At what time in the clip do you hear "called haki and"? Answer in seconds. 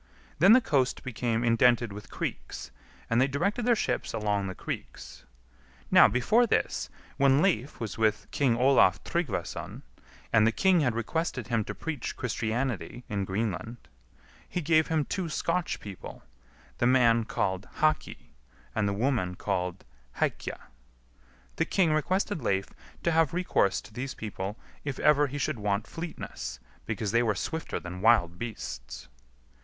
17.23-18.89